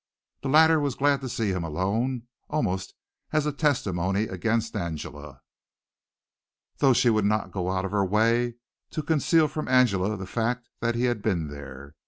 The 0.41 0.49
latter 0.49 0.79
was 0.79 0.95
glad 0.95 1.21
to 1.21 1.29
see 1.29 1.51
him 1.51 1.63
alone, 1.63 2.23
almost 2.49 2.95
as 3.31 3.45
a 3.45 3.51
testimony 3.51 4.23
against 4.23 4.75
Angela, 4.75 5.41
though 6.79 6.93
she 6.93 7.11
would 7.11 7.23
not 7.23 7.51
go 7.51 7.69
out 7.69 7.85
of 7.85 7.91
her 7.91 8.03
way 8.03 8.55
to 8.89 9.03
conceal 9.03 9.47
from 9.47 9.67
Angela 9.67 10.17
the 10.17 10.25
fact 10.25 10.69
that 10.79 10.95
he 10.95 11.03
had 11.03 11.21
been 11.21 11.49
there. 11.49 11.93